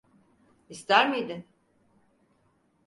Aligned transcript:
İster 0.69 1.09
miydin? 1.09 1.45